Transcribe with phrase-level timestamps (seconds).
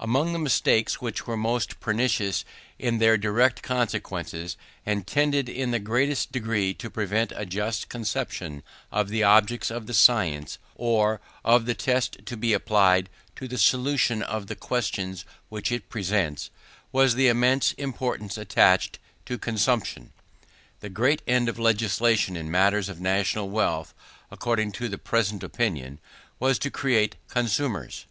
[0.00, 2.46] Among the mistakes which were most pernicious
[2.78, 4.56] in their direct consequences,
[4.86, 9.86] and tended in the greatest degree to prevent a just conception of the objects of
[9.86, 15.26] the science, or of the test to be applied to the solution of the questions
[15.50, 16.48] which it presents,
[16.90, 20.14] was the immense importance attached to consumption.
[20.80, 23.92] The great end of legislation in matters of national wealth,
[24.30, 25.98] according to the prevalent opinion,
[26.40, 28.06] was to create consumers.